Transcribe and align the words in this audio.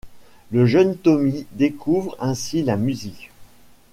Le 0.49 0.65
jeune 0.65 0.97
Tommy 0.97 1.45
découvre 1.51 2.15
ainsi 2.19 2.63
la 2.63 2.75
musique. 2.75 3.29